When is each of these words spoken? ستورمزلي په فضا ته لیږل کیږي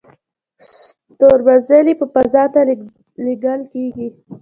ستورمزلي 0.69 1.93
په 1.99 2.05
فضا 2.13 2.43
ته 2.53 2.59
لیږل 3.25 3.61
کیږي 3.73 4.07